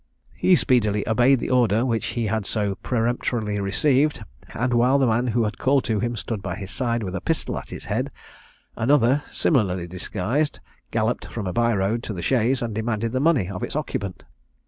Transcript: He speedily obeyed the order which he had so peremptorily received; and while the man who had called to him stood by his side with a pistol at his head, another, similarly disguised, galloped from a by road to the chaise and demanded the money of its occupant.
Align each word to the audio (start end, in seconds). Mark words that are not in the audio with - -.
He 0.33 0.55
speedily 0.55 1.07
obeyed 1.07 1.39
the 1.39 1.51
order 1.51 1.85
which 1.85 2.07
he 2.17 2.25
had 2.25 2.47
so 2.47 2.73
peremptorily 2.73 3.59
received; 3.59 4.23
and 4.55 4.73
while 4.73 4.97
the 4.97 5.05
man 5.05 5.27
who 5.27 5.43
had 5.43 5.59
called 5.59 5.83
to 5.83 5.99
him 5.99 6.15
stood 6.15 6.41
by 6.41 6.55
his 6.55 6.71
side 6.71 7.03
with 7.03 7.15
a 7.15 7.21
pistol 7.21 7.55
at 7.59 7.69
his 7.69 7.85
head, 7.85 8.09
another, 8.75 9.21
similarly 9.31 9.85
disguised, 9.85 10.59
galloped 10.89 11.27
from 11.27 11.45
a 11.45 11.53
by 11.53 11.71
road 11.75 12.01
to 12.01 12.13
the 12.13 12.23
chaise 12.23 12.63
and 12.63 12.73
demanded 12.73 13.11
the 13.11 13.19
money 13.19 13.47
of 13.47 13.61
its 13.61 13.75
occupant. 13.75 14.23